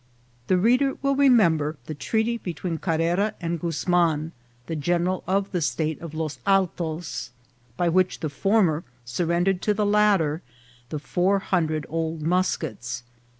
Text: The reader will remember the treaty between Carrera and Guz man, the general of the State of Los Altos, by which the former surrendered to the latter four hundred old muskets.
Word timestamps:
The 0.47 0.57
reader 0.57 0.95
will 1.03 1.15
remember 1.15 1.77
the 1.85 1.93
treaty 1.93 2.39
between 2.39 2.79
Carrera 2.79 3.35
and 3.39 3.59
Guz 3.59 3.87
man, 3.87 4.31
the 4.65 4.75
general 4.75 5.23
of 5.27 5.51
the 5.51 5.61
State 5.61 6.01
of 6.01 6.15
Los 6.15 6.39
Altos, 6.47 7.29
by 7.77 7.87
which 7.87 8.21
the 8.21 8.29
former 8.31 8.83
surrendered 9.05 9.61
to 9.61 9.75
the 9.75 9.85
latter 9.85 10.41
four 10.99 11.37
hundred 11.37 11.85
old 11.87 12.23
muskets. 12.23 13.03